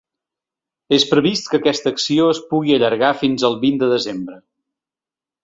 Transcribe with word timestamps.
És 0.95 1.03
previst 1.09 1.49
que 1.51 1.59
aquesta 1.59 1.93
acció 1.97 2.31
es 2.37 2.41
pugui 2.55 2.75
allargar 2.79 3.13
fins 3.21 3.47
al 3.51 3.59
vint 3.67 3.79
de 3.85 3.93
desembre. 3.93 4.41